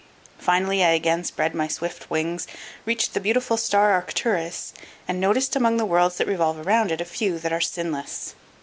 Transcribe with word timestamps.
Finally 0.39 0.83
I 0.83 0.93
again 0.93 1.23
spread 1.23 1.53
my 1.53 1.67
swift 1.67 2.09
wings, 2.09 2.47
reached 2.87 3.13
the 3.13 3.19
beautiful 3.19 3.55
star 3.55 3.91
Arcturus 3.93 4.73
and 5.07 5.19
noticed 5.19 5.55
among 5.55 5.77
the 5.77 5.85
worlds 5.85 6.17
that 6.17 6.27
revolve 6.27 6.57
around 6.65 6.91
it 6.91 7.01
a 7.01 7.05
few 7.05 7.37
that 7.37 7.53
are 7.53 7.61
sinless. 7.61 8.33